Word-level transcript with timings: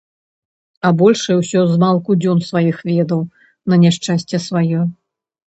А 0.87 0.89
большы 1.01 1.35
ўсё 1.39 1.59
змалку 1.73 2.11
дзён 2.23 2.39
сваіх 2.49 2.81
уведаў, 2.87 3.21
на 3.69 3.75
няшчасце 3.85 4.43
сваё. 4.49 4.81